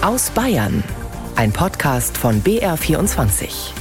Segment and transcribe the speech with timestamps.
[0.00, 0.84] Aus Bayern.
[1.34, 3.72] Ein Podcast von BR24.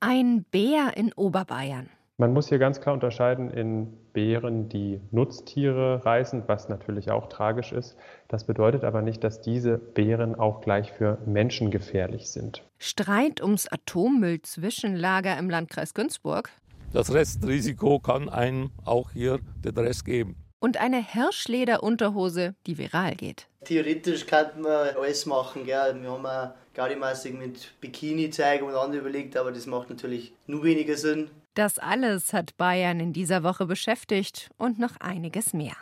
[0.00, 1.90] Ein Bär in Oberbayern.
[2.16, 7.70] Man muss hier ganz klar unterscheiden in Bären, die Nutztiere reißen, was natürlich auch tragisch
[7.70, 7.98] ist.
[8.28, 12.66] Das bedeutet aber nicht, dass diese Bären auch gleich für Menschen gefährlich sind.
[12.78, 16.48] Streit ums Atommüll-Zwischenlager im Landkreis Günzburg.
[16.94, 20.36] Das Restrisiko kann einem auch hier den Rest geben.
[20.62, 23.48] Und eine Hirschlederunterhose, die viral geht.
[23.64, 25.64] Theoretisch könnte man alles machen.
[25.64, 25.98] Gell?
[26.02, 30.62] Wir haben auch Gaudimassig mit Bikini zeigen und andere überlegt, aber das macht natürlich nur
[30.62, 31.30] weniger Sinn.
[31.54, 35.76] Das alles hat Bayern in dieser Woche beschäftigt und noch einiges mehr.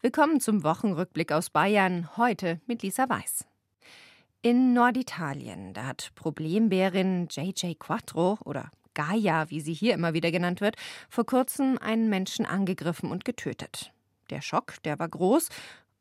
[0.00, 3.44] Willkommen zum Wochenrückblick aus Bayern, heute mit Lisa Weiß.
[4.42, 10.60] In Norditalien, da hat Problembärin JJ Quattro oder Gaia, wie sie hier immer wieder genannt
[10.60, 10.76] wird,
[11.08, 13.92] vor kurzem einen Menschen angegriffen und getötet.
[14.30, 15.48] Der Schock, der war groß.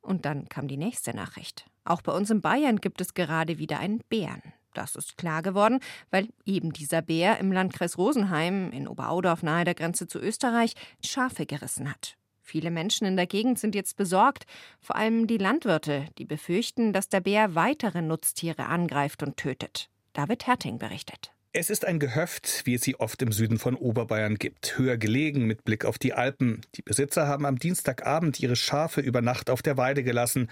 [0.01, 1.65] Und dann kam die nächste Nachricht.
[1.83, 4.53] Auch bei uns in Bayern gibt es gerade wieder einen Bären.
[4.73, 5.79] Das ist klar geworden,
[6.11, 11.45] weil eben dieser Bär im Landkreis Rosenheim in Oberaudorf nahe der Grenze zu Österreich Schafe
[11.45, 12.15] gerissen hat.
[12.41, 14.45] Viele Menschen in der Gegend sind jetzt besorgt,
[14.79, 19.89] vor allem die Landwirte, die befürchten, dass der Bär weitere Nutztiere angreift und tötet.
[20.13, 21.31] David Herting berichtet.
[21.51, 25.45] Es ist ein Gehöft, wie es sie oft im Süden von Oberbayern gibt, höher gelegen
[25.45, 26.61] mit Blick auf die Alpen.
[26.75, 30.51] Die Besitzer haben am Dienstagabend ihre Schafe über Nacht auf der Weide gelassen.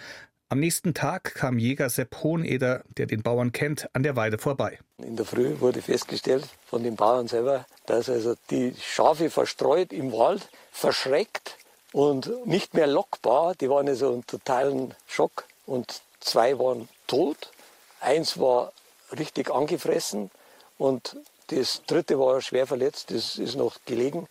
[0.50, 4.80] Am nächsten Tag kam Jäger Sepp Hoheneder, der den Bauern kennt, an der Weide vorbei.
[4.98, 10.12] In der Früh wurde festgestellt von den Bauern selber, dass also die Schafe verstreut im
[10.14, 11.58] Wald, verschreckt
[11.92, 13.54] und nicht mehr lockbar.
[13.54, 17.52] Die waren also im totalen Schock und zwei waren tot.
[18.00, 18.74] Eins war
[19.16, 20.32] richtig angefressen
[20.78, 24.28] und das dritte war schwer verletzt, das ist noch gelegen.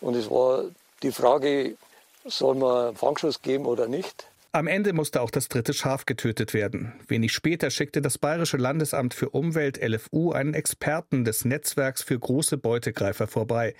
[0.00, 0.64] Und es war
[1.02, 1.76] die Frage,
[2.24, 4.26] soll man einen Fangschuss geben oder nicht?
[4.52, 6.92] Am Ende musste auch das dritte Schaf getötet werden.
[7.06, 12.56] Wenig später schickte das Bayerische Landesamt für Umwelt LFU einen Experten des Netzwerks für große
[12.56, 13.74] Beutegreifer vorbei.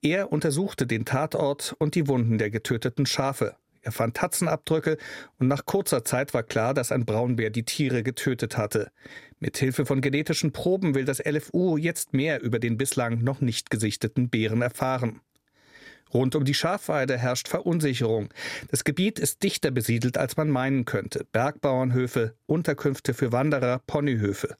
[0.00, 3.56] Er untersuchte den Tatort und die Wunden der getöteten Schafe.
[3.80, 4.96] Er fand Tatzenabdrücke
[5.40, 8.92] und nach kurzer Zeit war klar, dass ein Braunbär die Tiere getötet hatte.
[9.44, 13.70] Mit Hilfe von genetischen Proben will das LFU jetzt mehr über den bislang noch nicht
[13.70, 15.20] gesichteten Bären erfahren.
[16.12, 18.28] Rund um die Schafweide herrscht Verunsicherung.
[18.70, 21.24] Das Gebiet ist dichter besiedelt, als man meinen könnte.
[21.30, 24.56] Bergbauernhöfe, Unterkünfte für Wanderer, Ponyhöfe.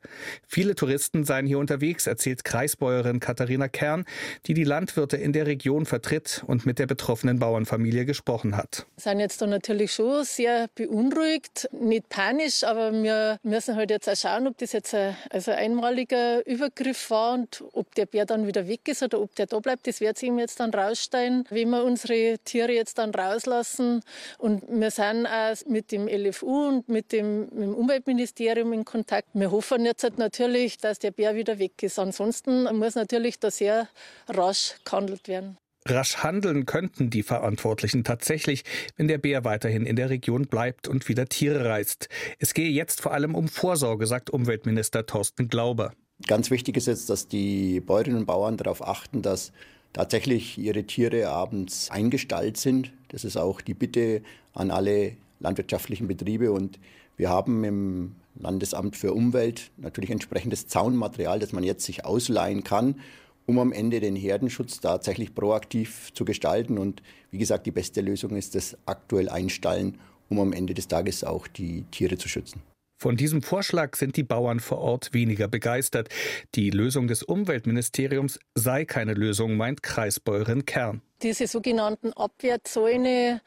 [0.47, 4.05] Viele Touristen seien hier unterwegs, erzählt Kreisbäuerin Katharina Kern,
[4.47, 8.87] die die Landwirte in der Region vertritt und mit der betroffenen Bauernfamilie gesprochen hat.
[8.97, 14.09] Wir sind jetzt da natürlich schon sehr beunruhigt, nicht panisch, aber wir müssen halt jetzt
[14.09, 18.27] auch schauen, ob das jetzt ein, also ein einmaliger Übergriff war und ob der Bär
[18.27, 19.87] dann wieder weg ist oder ob der da bleibt.
[19.87, 24.01] Das wird sich ihm jetzt dann rausstellen wie wir unsere Tiere jetzt dann rauslassen.
[24.39, 29.29] Und wir sind auch mit dem LFU und mit dem, mit dem Umweltministerium in Kontakt.
[29.35, 31.99] Wir hoffen jetzt halt natürlich, dass der Bär wieder weg ist.
[31.99, 33.89] Ansonsten muss natürlich da sehr
[34.29, 35.59] rasch gehandelt werden.
[35.89, 38.63] Rasch handeln könnten die Verantwortlichen tatsächlich,
[38.97, 42.09] wenn der Bär weiterhin in der Region bleibt und wieder Tiere reißt.
[42.39, 45.93] Es gehe jetzt vor allem um Vorsorge, sagt Umweltminister Thorsten Glauber.
[46.29, 49.53] Ganz wichtig ist jetzt, dass die Bäuerinnen und Bauern darauf achten, dass
[49.93, 52.93] tatsächlich ihre Tiere abends eingestallt sind.
[53.09, 54.23] Das ist auch die Bitte
[54.55, 56.53] an alle landwirtschaftlichen Betriebe.
[56.53, 56.79] Und
[57.17, 63.01] wir haben im Landesamt für Umwelt natürlich entsprechendes Zaunmaterial, das man jetzt sich ausleihen kann,
[63.47, 66.79] um am Ende den Herdenschutz tatsächlich proaktiv zu gestalten.
[66.79, 69.99] Und wie gesagt, die beste Lösung ist das aktuell Einstallen,
[70.29, 72.63] um am Ende des Tages auch die Tiere zu schützen.
[73.03, 76.09] Von diesem Vorschlag sind die Bauern vor Ort weniger begeistert.
[76.55, 81.03] Die Lösung des Umweltministeriums sei keine Lösung, meint Kreisbäuerin Kern.
[81.21, 83.41] Diese sogenannten Abwehrzäune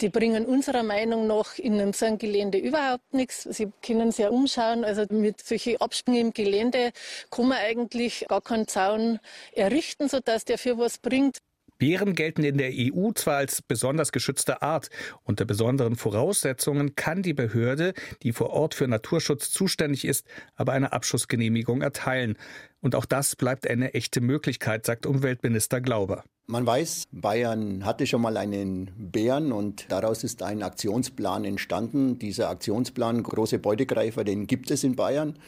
[0.00, 3.44] die bringen unserer Meinung nach in einem Gelände überhaupt nichts.
[3.44, 4.84] Sie können sich ja umschauen.
[4.84, 6.90] Also mit solchen Absprüngen im Gelände
[7.30, 9.20] kann man eigentlich gar keinen Zaun
[9.52, 11.38] errichten, sodass der für was bringt.
[11.78, 14.88] Bären gelten in der EU zwar als besonders geschützte Art.
[15.24, 17.92] Unter besonderen Voraussetzungen kann die Behörde,
[18.22, 22.38] die vor Ort für Naturschutz zuständig ist, aber eine Abschussgenehmigung erteilen.
[22.80, 26.24] Und auch das bleibt eine echte Möglichkeit, sagt Umweltminister Glauber.
[26.46, 32.18] Man weiß, Bayern hatte schon mal einen Bären und daraus ist ein Aktionsplan entstanden.
[32.18, 35.38] Dieser Aktionsplan Große Beutegreifer, den gibt es in Bayern.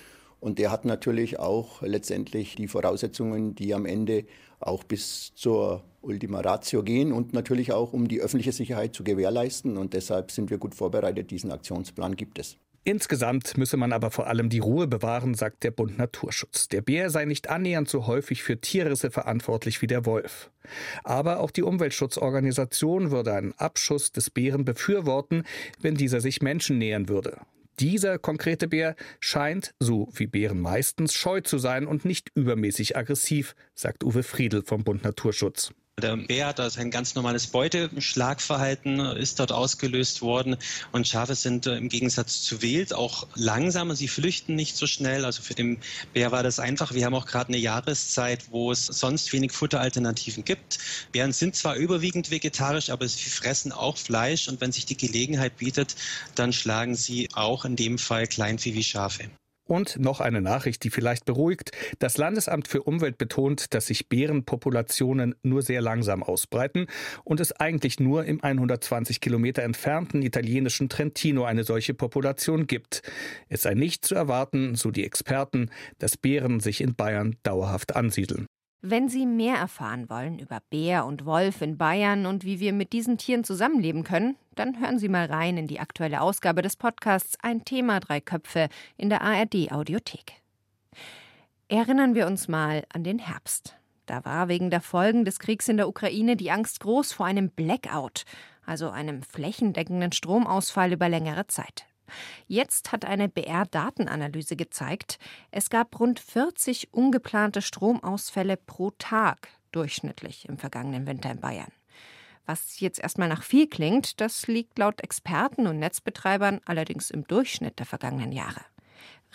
[0.40, 4.24] Und der hat natürlich auch letztendlich die Voraussetzungen, die am Ende
[4.60, 9.76] auch bis zur Ultima Ratio gehen und natürlich auch, um die öffentliche Sicherheit zu gewährleisten.
[9.76, 11.31] Und deshalb sind wir gut vorbereitet.
[11.31, 12.56] Diesen Aktionsplan gibt es.
[12.84, 16.69] Insgesamt müsse man aber vor allem die Ruhe bewahren, sagt der Bund Naturschutz.
[16.69, 20.50] Der Bär sei nicht annähernd so häufig für Tierrisse verantwortlich wie der Wolf.
[21.05, 25.43] Aber auch die Umweltschutzorganisation würde einen Abschuss des Bären befürworten,
[25.81, 27.38] wenn dieser sich Menschen nähern würde.
[27.78, 33.55] Dieser konkrete Bär scheint, so wie Bären meistens, scheu zu sein und nicht übermäßig aggressiv,
[33.75, 35.72] sagt Uwe Friedl vom Bund Naturschutz.
[35.98, 40.56] Der Bär hat also ein ganz normales Beuteschlagverhalten, ist dort ausgelöst worden.
[40.92, 43.96] Und Schafe sind äh, im Gegensatz zu Wild auch langsamer.
[43.96, 45.24] Sie flüchten nicht so schnell.
[45.24, 45.78] Also für den
[46.12, 46.94] Bär war das einfach.
[46.94, 50.78] Wir haben auch gerade eine Jahreszeit, wo es sonst wenig Futteralternativen gibt.
[51.10, 54.48] Bären sind zwar überwiegend vegetarisch, aber sie fressen auch Fleisch.
[54.48, 55.96] Und wenn sich die Gelegenheit bietet,
[56.36, 59.30] dann schlagen sie auch in dem Fall Kleinvieh wie Schafe.
[59.69, 61.73] Und noch eine Nachricht, die vielleicht beruhigt.
[61.99, 66.87] Das Landesamt für Umwelt betont, dass sich Bärenpopulationen nur sehr langsam ausbreiten
[67.23, 73.03] und es eigentlich nur im 120 Kilometer entfernten italienischen Trentino eine solche Population gibt.
[73.50, 78.47] Es sei nicht zu erwarten, so die Experten, dass Bären sich in Bayern dauerhaft ansiedeln.
[78.80, 82.92] Wenn Sie mehr erfahren wollen über Bär und Wolf in Bayern und wie wir mit
[82.92, 87.36] diesen Tieren zusammenleben können, dann hören Sie mal rein in die aktuelle Ausgabe des Podcasts
[87.42, 90.34] Ein Thema Drei Köpfe in der ARD Audiothek.
[91.66, 93.75] Erinnern wir uns mal an den Herbst.
[94.06, 97.50] Da war wegen der Folgen des Kriegs in der Ukraine die Angst groß vor einem
[97.50, 98.26] Blackout,
[98.64, 101.84] also einem flächendeckenden Stromausfall über längere Zeit.
[102.46, 105.19] Jetzt hat eine BR-Datenanalyse gezeigt,
[105.50, 111.72] es gab rund 40 ungeplante Stromausfälle pro Tag durchschnittlich im vergangenen Winter in Bayern.
[112.46, 117.78] Was jetzt erstmal nach viel klingt, das liegt laut Experten und Netzbetreibern allerdings im Durchschnitt
[117.78, 118.62] der vergangenen Jahre.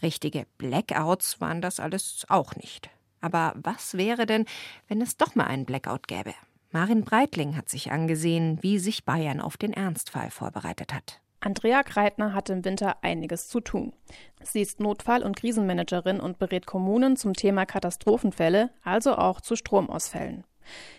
[0.01, 2.89] Richtige Blackouts waren das alles auch nicht.
[3.21, 4.45] Aber was wäre denn,
[4.87, 6.33] wenn es doch mal einen Blackout gäbe?
[6.71, 11.21] Marin Breitling hat sich angesehen, wie sich Bayern auf den Ernstfall vorbereitet hat.
[11.45, 13.91] Andrea Kreitner hatte im Winter einiges zu tun.
[14.41, 20.45] Sie ist Notfall- und Krisenmanagerin und berät Kommunen zum Thema Katastrophenfälle, also auch zu Stromausfällen.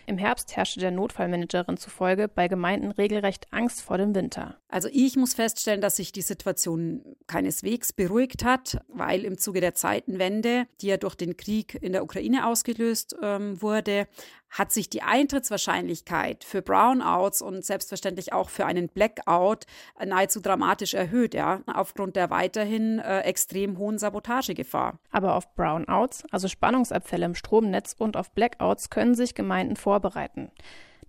[0.05, 4.57] Im Herbst herrschte der Notfallmanagerin zufolge bei Gemeinden regelrecht Angst vor dem Winter.
[4.67, 9.73] Also ich muss feststellen, dass sich die Situation keineswegs beruhigt hat, weil im Zuge der
[9.73, 14.07] Zeitenwende, die ja durch den Krieg in der Ukraine ausgelöst ähm, wurde,
[14.55, 19.65] hat sich die Eintrittswahrscheinlichkeit für Brownouts und selbstverständlich auch für einen Blackout
[20.03, 24.97] nahezu dramatisch erhöht, ja, aufgrund der weiterhin äh, extrem hohen Sabotagegefahr.
[25.11, 30.49] Aber auf Brownouts, also Spannungsabfälle im Stromnetz und auf Blackouts können sich Gemeinden vorbereiten.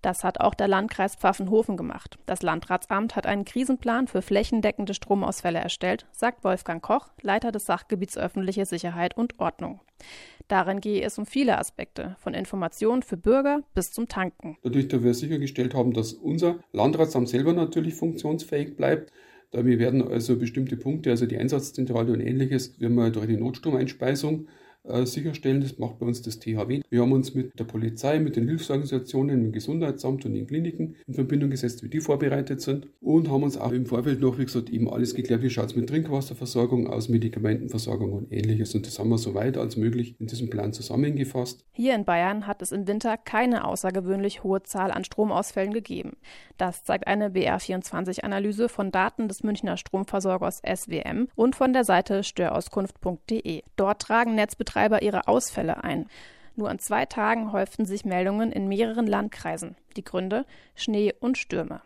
[0.07, 2.17] Das hat auch der Landkreis Pfaffenhofen gemacht.
[2.27, 8.17] Das Landratsamt hat einen Krisenplan für flächendeckende Stromausfälle erstellt, sagt Wolfgang Koch, Leiter des Sachgebiets
[8.17, 9.81] öffentliche Sicherheit und Ordnung.
[10.47, 14.57] Darin gehe es um viele Aspekte, von Informationen für Bürger bis zum Tanken.
[14.63, 19.11] Dadurch, dass wir sichergestellt haben, dass unser Landratsamt selber natürlich funktionsfähig bleibt,
[19.51, 24.47] da wir werden also bestimmte Punkte, also die Einsatzzentrale und ähnliches, wir durch die Notstromeinspeisung
[25.05, 25.61] sicherstellen.
[25.61, 26.83] Das macht bei uns das THW.
[26.89, 31.15] Wir haben uns mit der Polizei, mit den Hilfsorganisationen, dem Gesundheitsamt und den Kliniken in
[31.15, 34.71] Verbindung gesetzt, wie die vorbereitet sind und haben uns auch im Vorfeld noch, wie gesagt,
[34.71, 38.75] eben alles geklärt, wie schaut es mit Trinkwasserversorgung aus, Medikamentenversorgung und ähnliches.
[38.75, 41.65] Und das haben wir so weit als möglich in diesem Plan zusammengefasst.
[41.73, 46.17] Hier in Bayern hat es im Winter keine außergewöhnlich hohe Zahl an Stromausfällen gegeben.
[46.57, 53.63] Das zeigt eine BR24-Analyse von Daten des Münchner Stromversorgers SWM und von der Seite störauskunft.de.
[53.77, 56.07] Dort tragen Netzbetreiber Netzbetreiber ihre Ausfälle ein.
[56.55, 59.77] Nur an zwei Tagen häuften sich Meldungen in mehreren Landkreisen.
[59.97, 60.45] Die Gründe
[60.75, 61.81] Schnee und Stürme.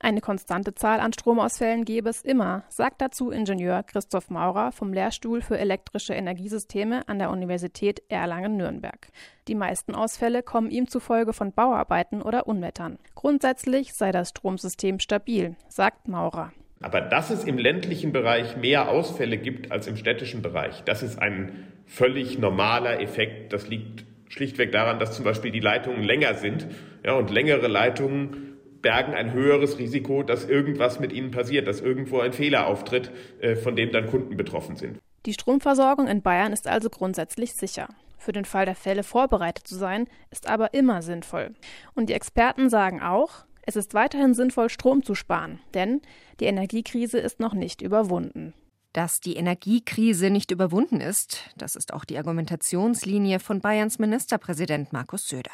[0.00, 5.40] Eine konstante Zahl an Stromausfällen gäbe es immer, sagt dazu Ingenieur Christoph Maurer vom Lehrstuhl
[5.40, 9.08] für elektrische Energiesysteme an der Universität Erlangen-Nürnberg.
[9.48, 12.98] Die meisten Ausfälle kommen ihm zufolge von Bauarbeiten oder Unwettern.
[13.16, 16.52] Grundsätzlich sei das Stromsystem stabil, sagt Maurer.
[16.80, 21.18] Aber dass es im ländlichen Bereich mehr Ausfälle gibt als im städtischen Bereich, das ist
[21.20, 23.52] ein völlig normaler Effekt.
[23.52, 26.66] Das liegt schlichtweg daran, dass zum Beispiel die Leitungen länger sind.
[27.04, 32.20] Ja, und längere Leitungen bergen ein höheres Risiko, dass irgendwas mit ihnen passiert, dass irgendwo
[32.20, 34.98] ein Fehler auftritt, äh, von dem dann Kunden betroffen sind.
[35.26, 37.88] Die Stromversorgung in Bayern ist also grundsätzlich sicher.
[38.18, 41.50] Für den Fall der Fälle vorbereitet zu sein, ist aber immer sinnvoll.
[41.94, 46.00] Und die Experten sagen auch, es ist weiterhin sinnvoll, Strom zu sparen, denn
[46.40, 48.54] die Energiekrise ist noch nicht überwunden.
[48.94, 55.28] Dass die Energiekrise nicht überwunden ist, das ist auch die Argumentationslinie von Bayerns Ministerpräsident Markus
[55.28, 55.50] Söder.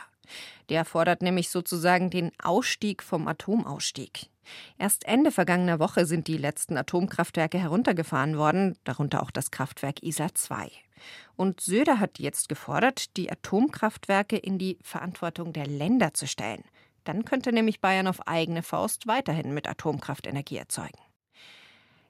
[0.68, 4.30] Der fordert nämlich sozusagen den Ausstieg vom Atomausstieg.
[4.78, 10.32] Erst Ende vergangener Woche sind die letzten Atomkraftwerke heruntergefahren worden, darunter auch das Kraftwerk ISA
[10.32, 10.70] 2.
[11.34, 16.62] Und Söder hat jetzt gefordert, die Atomkraftwerke in die Verantwortung der Länder zu stellen.
[17.04, 20.98] Dann könnte nämlich Bayern auf eigene Faust weiterhin mit Atomkraftenergie erzeugen.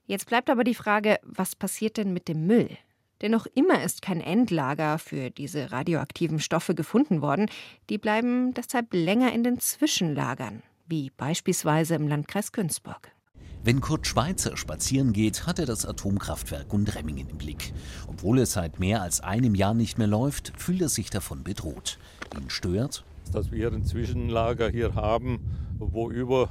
[0.06, 2.76] Jetzt bleibt aber die Frage, was passiert denn mit dem Müll?
[3.22, 7.48] Denn noch immer ist kein Endlager für diese radioaktiven Stoffe gefunden worden.
[7.88, 13.12] Die bleiben deshalb länger in den Zwischenlagern, wie beispielsweise im Landkreis Günzburg.
[13.62, 17.72] Wenn Kurt Schweizer spazieren geht, hat er das Atomkraftwerk Gundremmingen im Blick.
[18.06, 21.98] Obwohl es seit mehr als einem Jahr nicht mehr läuft, fühlt er sich davon bedroht.
[22.36, 25.40] Ihn stört, dass wir ein Zwischenlager hier haben,
[25.78, 26.48] wo über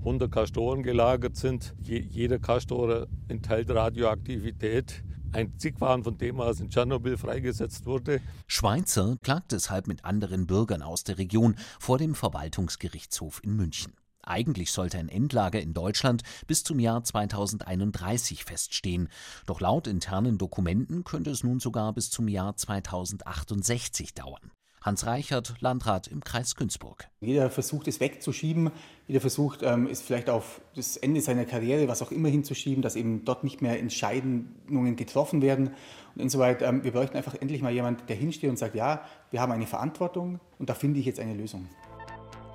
[0.00, 1.74] 100 Kastoren gelagert sind.
[1.80, 5.04] Je, jeder Kastor enthält Radioaktivität.
[5.32, 8.20] Ein Zigwahn von dem aus in Tschernobyl freigesetzt wurde.
[8.46, 13.94] Schweizer klagt deshalb mit anderen Bürgern aus der Region vor dem Verwaltungsgerichtshof in München.
[14.24, 19.08] Eigentlich sollte ein Endlager in Deutschland bis zum Jahr 2031 feststehen.
[19.46, 24.52] Doch laut internen Dokumenten könnte es nun sogar bis zum Jahr 2068 dauern.
[24.82, 27.08] Hans Reichert, Landrat im Kreis Günzburg.
[27.20, 28.70] Jeder versucht es wegzuschieben,
[29.06, 32.96] jeder versucht ähm, es vielleicht auf das Ende seiner Karriere, was auch immer hinzuschieben, dass
[32.96, 35.68] eben dort nicht mehr Entscheidungen getroffen werden.
[36.14, 39.40] Und insoweit, ähm, wir bräuchten einfach endlich mal jemanden, der hinsteht und sagt, ja, wir
[39.40, 41.68] haben eine Verantwortung und da finde ich jetzt eine Lösung.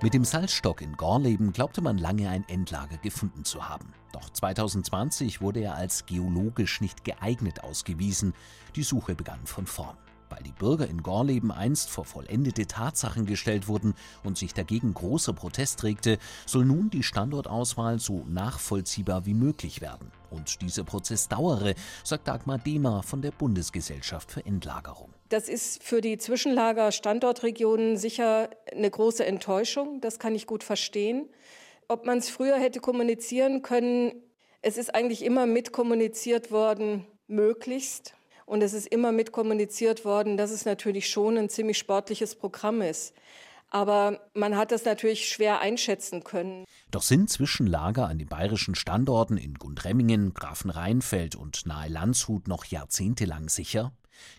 [0.03, 3.93] Mit dem Salzstock in Gorleben glaubte man lange ein Endlager gefunden zu haben.
[4.13, 8.33] Doch 2020 wurde er als geologisch nicht geeignet ausgewiesen.
[8.75, 9.97] Die Suche begann von vorn.
[10.29, 13.93] Weil die Bürger in Gorleben einst vor vollendete Tatsachen gestellt wurden
[14.23, 20.11] und sich dagegen großer Protest regte, soll nun die Standortauswahl so nachvollziehbar wie möglich werden.
[20.29, 25.13] Und dieser Prozess dauere, sagt Dagmar Dehmer von der Bundesgesellschaft für Endlagerung.
[25.29, 30.01] Das ist für die Zwischenlager-Standortregionen sicher eine große Enttäuschung.
[30.01, 31.29] Das kann ich gut verstehen.
[31.87, 34.11] Ob man es früher hätte kommunizieren können,
[34.61, 38.16] es ist eigentlich immer mitkommuniziert worden, möglichst.
[38.47, 43.13] Und es ist immer mitkommuniziert worden, dass es natürlich schon ein ziemlich sportliches Programm ist.
[43.69, 46.63] Aber man hat das natürlich schwer einschätzen können.
[46.89, 53.49] Doch sind Zwischenlager an den bayerischen Standorten in Gundremmingen, Grafenrheinfeld und nahe Landshut noch jahrzehntelang
[53.49, 53.91] sicher?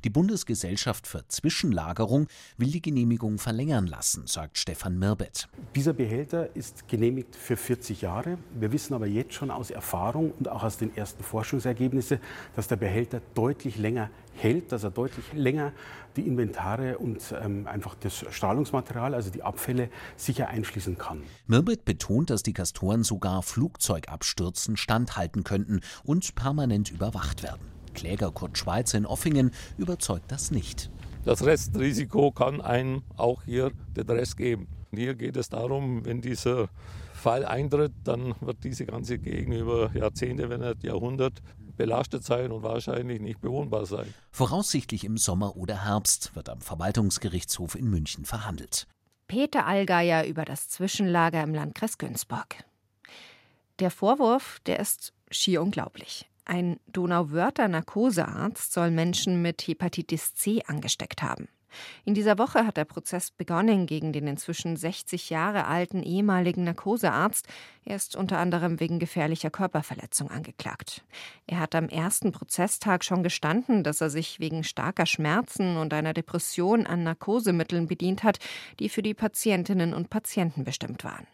[0.04, 5.48] Die Bundesgesellschaft für Zwischenlagerung will die Genehmigung verlängern lassen, sagt Stefan Mirbet.
[5.74, 8.38] Dieser Behälter ist genehmigt für 40 Jahre.
[8.58, 12.18] Wir wissen aber jetzt schon aus Erfahrung und auch aus den ersten Forschungsergebnissen,
[12.56, 15.72] dass der Behälter deutlich länger hält, dass er deutlich länger
[16.16, 21.22] die Inventare und ähm, einfach das Strahlungsmaterial, also die Abfälle, sicher einschließen kann.
[21.46, 27.77] Mirbet betont, dass die Kastoren sogar Flugzeugabstürzen standhalten könnten und permanent überwacht werden.
[27.98, 30.88] Kläger Kurt Schweizer in Offingen überzeugt das nicht.
[31.24, 34.68] Das Restrisiko kann einem auch hier den Rest geben.
[34.94, 36.68] Hier geht es darum, wenn dieser
[37.12, 41.42] Fall eintritt, dann wird diese ganze Gegend über Jahrzehnte, wenn nicht Jahrhundert
[41.76, 44.14] belastet sein und wahrscheinlich nicht bewohnbar sein.
[44.30, 48.86] Voraussichtlich im Sommer oder Herbst wird am Verwaltungsgerichtshof in München verhandelt.
[49.26, 52.64] Peter Allgeier über das Zwischenlager im Landkreis Günzburg.
[53.80, 56.27] Der Vorwurf, der ist schier unglaublich.
[56.48, 61.46] Ein Donauwörter Narkosearzt soll Menschen mit Hepatitis C angesteckt haben.
[62.06, 67.46] In dieser Woche hat der Prozess begonnen gegen den inzwischen 60 Jahre alten ehemaligen Narkosearzt.
[67.84, 71.04] Er ist unter anderem wegen gefährlicher Körperverletzung angeklagt.
[71.46, 76.14] Er hat am ersten Prozesstag schon gestanden, dass er sich wegen starker Schmerzen und einer
[76.14, 78.38] Depression an Narkosemitteln bedient hat,
[78.78, 81.26] die für die Patientinnen und Patienten bestimmt waren.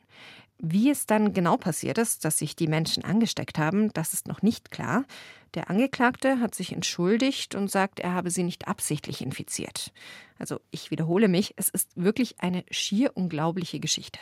[0.59, 4.43] Wie es dann genau passiert ist, dass sich die Menschen angesteckt haben, das ist noch
[4.43, 5.05] nicht klar.
[5.55, 9.93] Der Angeklagte hat sich entschuldigt und sagt, er habe sie nicht absichtlich infiziert.
[10.39, 14.19] Also ich wiederhole mich, es ist wirklich eine schier unglaubliche Geschichte.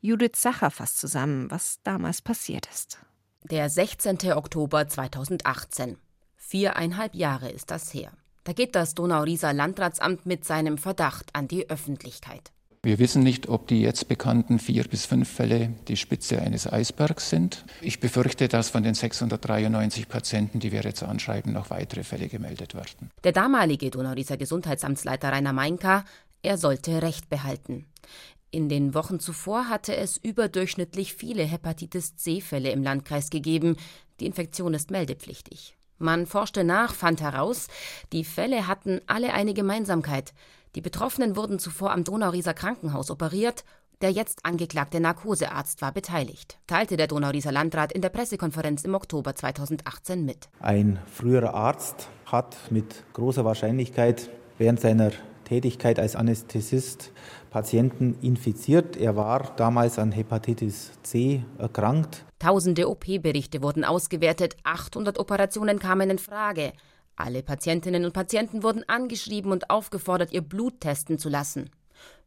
[0.00, 2.98] Judith Sacher fasst zusammen, was damals passiert ist.
[3.42, 4.32] Der 16.
[4.32, 5.98] Oktober 2018.
[6.36, 8.12] Viereinhalb Jahre ist das her.
[8.44, 12.52] Da geht das Donau-Rieser Landratsamt mit seinem Verdacht an die Öffentlichkeit.
[12.86, 17.30] Wir wissen nicht, ob die jetzt bekannten vier bis fünf Fälle die Spitze eines Eisbergs
[17.30, 17.64] sind.
[17.80, 22.76] Ich befürchte, dass von den 693 Patienten, die wir jetzt anschreiben, noch weitere Fälle gemeldet
[22.76, 23.10] werden.
[23.24, 26.04] Der damalige Donauriser Gesundheitsamtsleiter Rainer Meinka,
[26.42, 27.86] er sollte Recht behalten.
[28.52, 33.78] In den Wochen zuvor hatte es überdurchschnittlich viele Hepatitis C-Fälle im Landkreis gegeben.
[34.20, 35.76] Die Infektion ist meldepflichtig.
[35.98, 37.66] Man forschte nach, fand heraus,
[38.12, 40.32] die Fälle hatten alle eine Gemeinsamkeit.
[40.76, 43.64] Die Betroffenen wurden zuvor am Donaurieser Krankenhaus operiert.
[44.02, 49.34] Der jetzt angeklagte Narkosearzt war beteiligt, teilte der Donaurieser Landrat in der Pressekonferenz im Oktober
[49.34, 50.50] 2018 mit.
[50.60, 54.28] Ein früherer Arzt hat mit großer Wahrscheinlichkeit
[54.58, 55.12] während seiner
[55.44, 57.10] Tätigkeit als Anästhesist
[57.48, 58.98] Patienten infiziert.
[58.98, 62.26] Er war damals an Hepatitis C erkrankt.
[62.38, 66.74] Tausende OP-Berichte wurden ausgewertet, 800 Operationen kamen in Frage.
[67.16, 71.70] Alle Patientinnen und Patienten wurden angeschrieben und aufgefordert, ihr Blut testen zu lassen.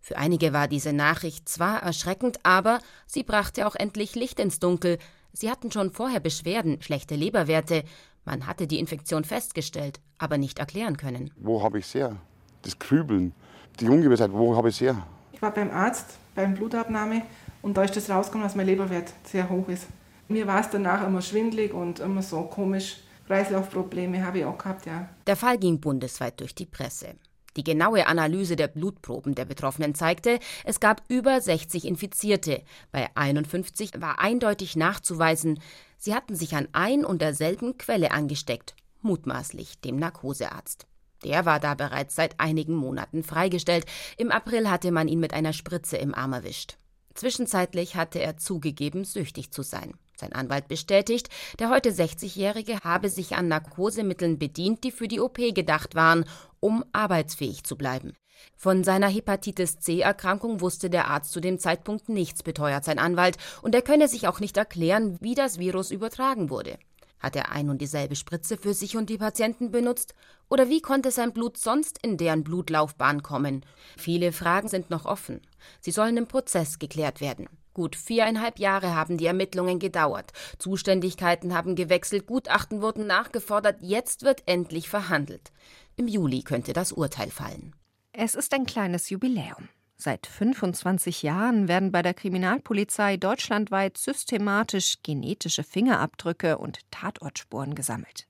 [0.02, 4.98] Für einige war diese Nachricht zwar erschreckend, aber sie brachte auch endlich Licht ins Dunkel.
[5.32, 7.84] Sie hatten schon vorher Beschwerden, schlechte Leberwerte.
[8.26, 11.30] Man hatte die Infektion festgestellt, aber nicht erklären können.
[11.38, 12.16] Wo habe ich es her?
[12.64, 13.34] Das Krübeln,
[13.80, 15.06] die Ungewissheit, wo habe ich es her?
[15.34, 17.22] Ich war beim Arzt, beim Blutabnahme
[17.62, 19.86] und da ist das rausgekommen, dass mein Leberwert sehr hoch ist.
[20.28, 22.98] Mir war es danach immer schwindlig und immer so komisch.
[23.30, 25.08] Kreislaufprobleme habe ich auch gehabt, ja.
[25.28, 27.14] Der Fall ging bundesweit durch die Presse.
[27.56, 32.64] Die genaue Analyse der Blutproben der Betroffenen zeigte, es gab über 60 Infizierte.
[32.92, 35.60] Bei 51 war eindeutig nachzuweisen,
[36.00, 40.88] sie hatten sich an ein und derselben Quelle angesteckt, mutmaßlich dem Narkosearzt.
[41.24, 43.86] Der war da bereits seit einigen Monaten freigestellt.
[44.18, 46.78] Im April hatte man ihn mit einer Spritze im Arm erwischt.
[47.14, 49.94] Zwischenzeitlich hatte er zugegeben, süchtig zu sein.
[50.20, 55.38] Sein Anwalt bestätigt, der heute 60-Jährige habe sich an Narkosemitteln bedient, die für die OP
[55.56, 56.26] gedacht waren,
[56.60, 58.14] um arbeitsfähig zu bleiben.
[58.56, 63.74] Von seiner Hepatitis C-Erkrankung wusste der Arzt zu dem Zeitpunkt nichts, beteuert sein Anwalt, und
[63.74, 66.78] er könne sich auch nicht erklären, wie das Virus übertragen wurde.
[67.20, 70.16] Hat er ein und dieselbe Spritze für sich und die Patienten benutzt?
[70.50, 73.66] Oder wie konnte sein Blut sonst in deren Blutlaufbahn kommen?
[73.98, 75.42] Viele Fragen sind noch offen.
[75.82, 77.48] Sie sollen im Prozess geklärt werden.
[77.80, 80.34] Gut viereinhalb Jahre haben die Ermittlungen gedauert.
[80.58, 85.54] Zuständigkeiten haben gewechselt, Gutachten wurden nachgefordert, jetzt wird endlich verhandelt.
[85.96, 87.74] Im Juli könnte das Urteil fallen.
[88.12, 89.70] Es ist ein kleines Jubiläum.
[89.96, 98.28] Seit 25 Jahren werden bei der Kriminalpolizei deutschlandweit systematisch genetische Fingerabdrücke und Tatortspuren gesammelt.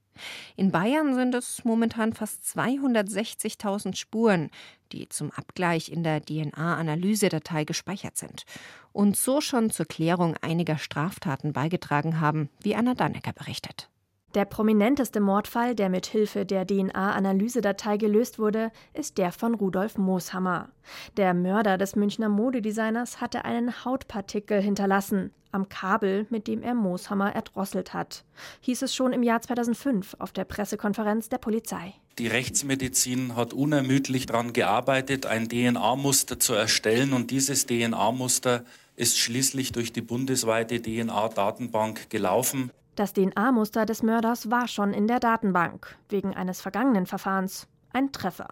[0.58, 4.52] In Bayern sind es momentan fast 260.000 Spuren,
[4.92, 8.46] die zum Abgleich in der DNA-Analysedatei gespeichert sind
[8.92, 13.90] und so schon zur Klärung einiger Straftaten beigetragen haben, wie Anna Dannecker berichtet.
[14.36, 20.70] Der prominenteste Mordfall, der mit Hilfe der DNA-Analysedatei gelöst wurde, ist der von Rudolf Mooshammer.
[21.18, 27.34] Der Mörder des Münchner Modedesigners hatte einen Hautpartikel hinterlassen am Kabel, mit dem er Mooshammer
[27.34, 28.24] erdrosselt hat,
[28.62, 31.96] hieß es schon im Jahr 2005 auf der Pressekonferenz der Polizei.
[32.20, 38.64] Die Rechtsmedizin hat unermüdlich daran gearbeitet, ein DNA-Muster zu erstellen und dieses DNA-Muster
[38.96, 42.72] ist schließlich durch die bundesweite DNA-Datenbank gelaufen.
[43.00, 47.70] Das DNA-Muster des Mörders war schon in der Datenbank, wegen eines vergangenen Verfahrens.
[47.94, 48.50] Ein Treffer.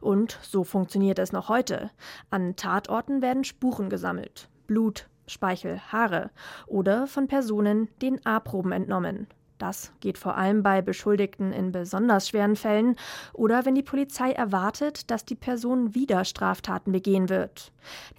[0.00, 1.92] Und so funktioniert es noch heute.
[2.28, 4.48] An Tatorten werden Spuren gesammelt.
[4.66, 6.32] Blut, Speichel, Haare
[6.66, 9.28] oder von Personen DNA-Proben entnommen.
[9.58, 12.96] Das geht vor allem bei Beschuldigten in besonders schweren Fällen
[13.32, 17.70] oder wenn die Polizei erwartet, dass die Person wieder Straftaten begehen wird.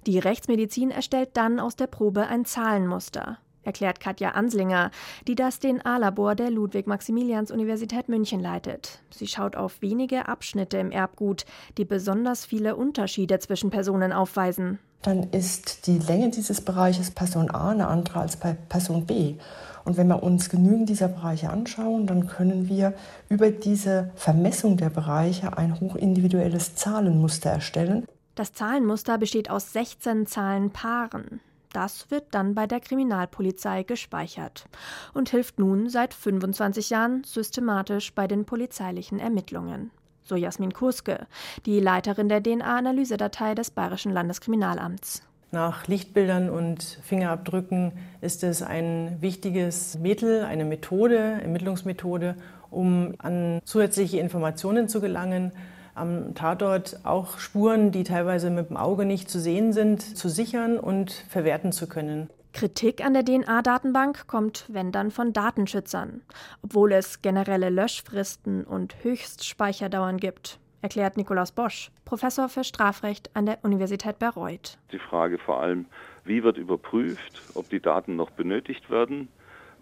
[0.08, 4.91] Die Rechtsmedizin erstellt dann aus der Probe ein Zahlenmuster erklärt Katja Anslinger,
[5.28, 8.99] die das DNA-Labor der Ludwig-Maximilians-Universität München leitet.
[9.10, 11.45] Sie schaut auf wenige Abschnitte im Erbgut,
[11.78, 14.80] die besonders viele Unterschiede zwischen Personen aufweisen.
[15.01, 19.36] Dann ist die Länge dieses Bereiches Person A eine andere als bei Person B.
[19.84, 22.95] Und wenn wir uns genügend dieser Bereiche anschauen, dann können wir
[23.30, 28.08] über diese Vermessung der Bereiche ein hochindividuelles Zahlenmuster erstellen.
[28.34, 31.39] Das Zahlenmuster besteht aus 16 Zahlenpaaren.
[31.75, 34.65] Das wird dann bei der Kriminalpolizei gespeichert
[35.13, 39.91] und hilft nun seit 25 Jahren systematisch bei den polizeilichen Ermittlungen.
[40.23, 41.27] So Jasmin Kurske,
[41.65, 45.23] die Leiterin der DNA-Analysedatei des Bayerischen Landeskriminalamts.
[45.51, 52.35] Nach Lichtbildern und Fingerabdrücken ist es ein wichtiges Mittel, eine Methode, Ermittlungsmethode,
[52.71, 55.51] um an zusätzliche Informationen zu gelangen,
[55.95, 60.77] am Tatort auch Spuren, die teilweise mit dem Auge nicht zu sehen sind, zu sichern
[60.77, 62.29] und verwerten zu können.
[62.53, 66.21] Kritik an der DNA-Datenbank kommt, wenn dann, von Datenschützern,
[66.62, 73.58] obwohl es generelle Löschfristen und Höchstspeicherdauern gibt, erklärt Nikolaus Bosch, Professor für Strafrecht an der
[73.63, 74.77] Universität Bayreuth.
[74.91, 75.86] Die Frage vor allem,
[76.23, 79.27] wie wird überprüft, ob die Daten noch benötigt werden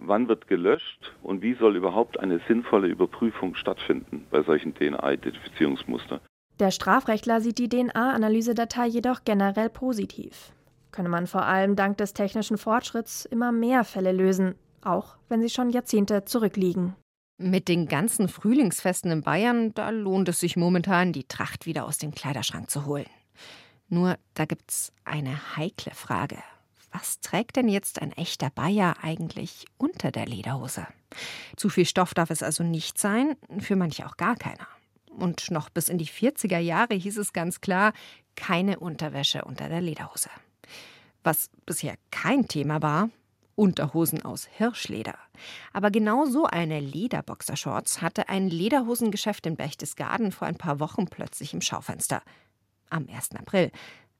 [0.08, 6.20] wann wird gelöscht und wie soll überhaupt eine sinnvolle Überprüfung stattfinden bei solchen DNA-Identifizierungsmustern.
[6.60, 10.52] Der Strafrechtler sieht die DNA-Analysedatei jedoch generell positiv.
[10.92, 15.50] Könne man vor allem dank des technischen Fortschritts immer mehr Fälle lösen, auch wenn sie
[15.50, 16.96] schon Jahrzehnte zurückliegen.
[17.40, 21.98] Mit den ganzen Frühlingsfesten in Bayern, da lohnt es sich momentan, die Tracht wieder aus
[21.98, 23.10] dem Kleiderschrank zu holen.
[23.90, 26.38] Nur da gibt's eine heikle Frage.
[26.94, 30.86] Was trägt denn jetzt ein echter Bayer eigentlich unter der Lederhose?
[31.58, 34.68] Zu viel Stoff darf es also nicht sein, für manche auch gar keiner.
[35.10, 37.94] Und noch bis in die 40er Jahre hieß es ganz klar,
[38.36, 40.30] keine Unterwäsche unter der Lederhose.
[41.24, 43.10] Was bisher kein Thema war,
[43.56, 45.16] Unterhosen aus Hirschleder.
[45.74, 51.54] Aber genau so eine Lederboxershorts hatte ein Lederhosengeschäft in Berchtesgaden vor ein paar Wochen plötzlich
[51.54, 52.22] im Schaufenster.
[52.90, 53.32] Am 1.
[53.36, 53.72] April.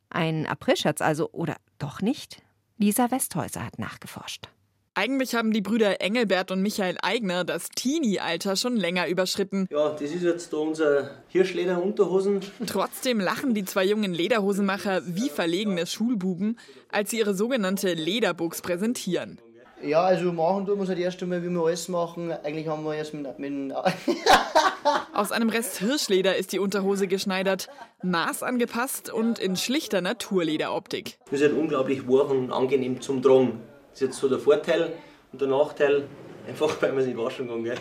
[0.10, 2.44] Ein Aprilscherz also, oder doch nicht?
[2.78, 4.50] Lisa Westhäuser hat nachgeforscht.
[4.96, 9.68] Eigentlich haben die Brüder Engelbert und Michael Eigner das Teenie-Alter schon länger überschritten.
[9.72, 12.42] Ja, das ist jetzt da unser Hirschleder-Unterhosen.
[12.68, 16.60] Trotzdem lachen die zwei jungen Lederhosenmacher wie verlegene Schulbuben,
[16.90, 19.40] als sie ihre sogenannte Lederbuchs präsentieren.
[19.84, 22.32] Ja, also machen tun wir es halt erst einmal, wie wir alles machen.
[22.32, 23.76] Eigentlich haben wir erst mit, mit
[25.14, 27.68] Aus einem Rest Hirschleder ist die Unterhose geschneidert,
[28.02, 31.18] maßangepasst und in schlichter Naturlederoptik.
[31.26, 33.60] Das ist halt unglaublich warm und angenehm zum Tragen.
[33.92, 34.94] Das ist jetzt so der Vorteil
[35.34, 36.06] und der Nachteil,
[36.48, 37.64] einfach weil man es nicht waschen kann.
[37.64, 37.78] Gell?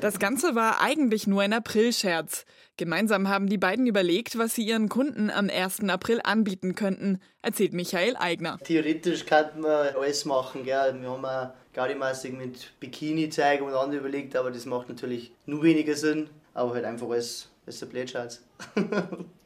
[0.00, 2.44] Das Ganze war eigentlich nur ein Aprilscherz.
[2.76, 5.88] Gemeinsam haben die beiden überlegt, was sie ihren Kunden am 1.
[5.88, 8.58] April anbieten könnten, erzählt Michael Eigner.
[8.64, 10.64] Theoretisch könnte man alles machen.
[10.64, 10.96] Gell?
[11.00, 15.62] Wir haben auch Gaudimassig mit Bikini zeigen und andere überlegt, aber das macht natürlich nur
[15.62, 16.30] weniger Sinn.
[16.54, 18.44] Aber halt einfach alles, alles der Blödschatz.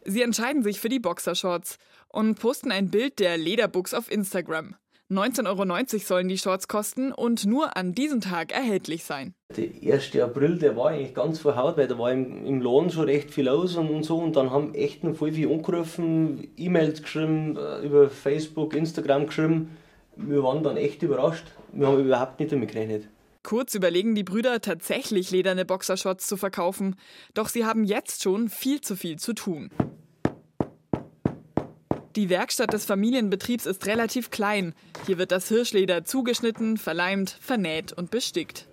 [0.05, 4.75] Sie entscheiden sich für die Boxershorts und posten ein Bild der Lederbuchs auf Instagram.
[5.11, 9.33] 19,90 Euro sollen die Shorts kosten und nur an diesem Tag erhältlich sein.
[9.57, 10.15] Der 1.
[10.21, 13.47] April, der war eigentlich ganz verhaut, weil da war im, im Laden schon recht viel
[13.47, 14.19] los und, und so.
[14.19, 19.79] Und dann haben echt noch voll viel angerufen, E-Mails geschrieben, äh, über Facebook, Instagram geschrieben.
[20.17, 21.47] Wir waren dann echt überrascht.
[21.73, 23.09] Wir haben überhaupt nicht damit gerechnet.
[23.43, 26.97] Kurz überlegen die Brüder tatsächlich lederne Boxershorts zu verkaufen.
[27.33, 29.71] Doch sie haben jetzt schon viel zu viel zu tun.
[32.19, 34.75] Die Werkstatt des Familienbetriebs ist relativ klein.
[35.07, 38.67] Hier wird das Hirschleder zugeschnitten, verleimt, vernäht und bestickt.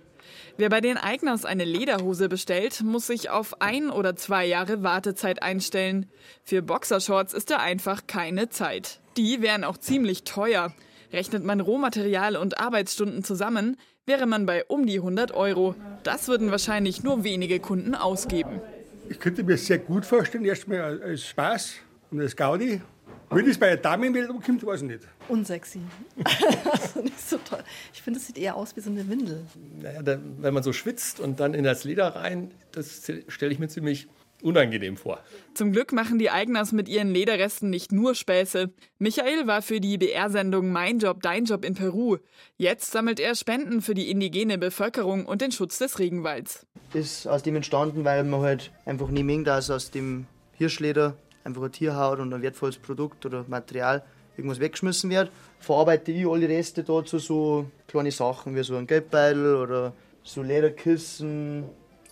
[0.58, 5.44] Wer bei den Eigners eine Lederhose bestellt, muss sich auf ein oder zwei Jahre Wartezeit
[5.44, 6.08] einstellen.
[6.44, 9.00] Für Boxershorts ist da einfach keine Zeit.
[9.16, 10.74] Die wären auch ziemlich teuer.
[11.14, 13.78] Rechnet man Rohmaterial und Arbeitsstunden zusammen,
[14.08, 15.76] wäre man bei um die 100 Euro.
[16.02, 18.60] Das würden wahrscheinlich nur wenige Kunden ausgeben.
[19.08, 21.76] Ich könnte mir sehr gut vorstellen, erstmal als Spaß
[22.10, 22.82] und als Gaudi.
[23.30, 25.02] Wenn es bei der Damenwelt umkommt, weiß ich nicht.
[25.28, 25.80] Unsexy.
[26.24, 27.64] also nicht so toll.
[27.94, 29.46] Ich finde, es sieht eher aus wie so eine Windel.
[29.82, 33.60] Naja, da, wenn man so schwitzt und dann in das Leder rein, das stelle ich
[33.60, 34.08] mir ziemlich
[34.42, 35.20] unangenehm vor.
[35.54, 38.72] Zum Glück machen die Eigners mit ihren Lederresten nicht nur Späße.
[39.00, 42.18] Michael war für die BR-Sendung Mein Job, Dein Job in Peru.
[42.58, 46.66] Jetzt sammelt er Spenden für die indigene Bevölkerung und den Schutz des Regenwalds.
[46.94, 51.18] Das ist aus dem entstanden, weil man halt einfach nie mengt, dass aus dem Hirschleder
[51.46, 54.04] einfach eine Tierhaut und ein wertvolles Produkt oder Material
[54.38, 55.32] irgendwas weggeschmissen wird.
[55.60, 61.64] Verarbeite ich alle Reste dazu so kleine Sachen wie so ein Geldbeutel oder so Lederkissen,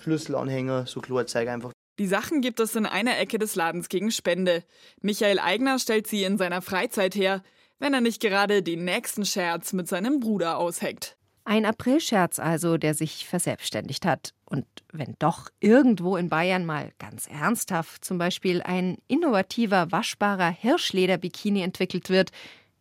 [0.02, 1.72] Schlüsselanhänger, so Zeug einfach.
[2.00, 4.64] Die Sachen gibt es in einer Ecke des Ladens gegen Spende.
[5.02, 7.44] Michael Eigner stellt sie in seiner Freizeit her,
[7.80, 11.18] wenn er nicht gerade den nächsten Scherz mit seinem Bruder ausheckt.
[11.46, 14.34] Ein Aprilscherz also, der sich verselbstständigt hat.
[14.54, 21.64] Und wenn doch irgendwo in Bayern mal ganz ernsthaft zum Beispiel ein innovativer, waschbarer Hirschleder-Bikini
[21.64, 22.32] entwickelt wird,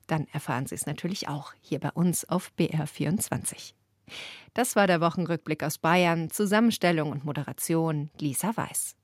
[0.07, 3.73] dann erfahren Sie es natürlich auch hier bei uns auf BR24.
[4.53, 6.31] Das war der Wochenrückblick aus Bayern.
[6.31, 8.95] Zusammenstellung und Moderation Lisa Weiß.